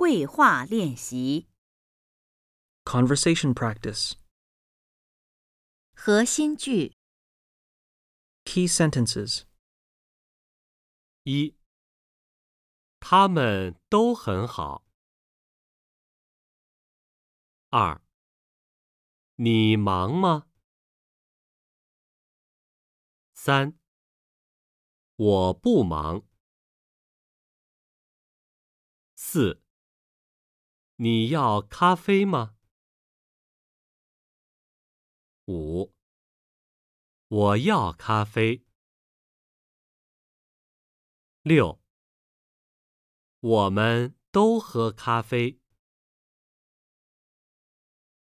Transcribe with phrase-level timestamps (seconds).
[0.00, 1.46] 会话练习。
[2.84, 4.14] Conversation practice.
[5.92, 6.96] 核心句
[8.44, 9.42] Key sentences.
[11.24, 11.54] 一，
[12.98, 14.86] 他们都很好。
[17.68, 18.00] 二，
[19.34, 20.48] 你忙吗？
[23.34, 23.78] 三，
[25.16, 26.26] 我不忙。
[29.14, 29.62] 四，
[31.02, 32.56] 你要咖啡吗？
[35.46, 35.94] 五，
[37.28, 38.66] 我要咖啡。
[41.40, 41.80] 六，
[43.40, 45.59] 我们都喝咖啡。